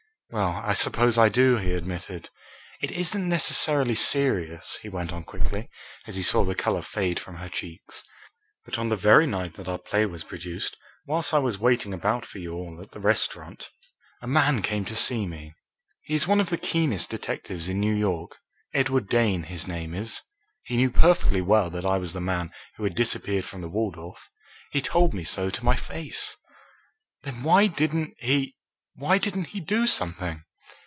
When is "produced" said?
10.23-10.77